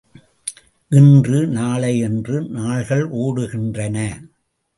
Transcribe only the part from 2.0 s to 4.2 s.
என்று நாள்கள் ஒடுகின்றன.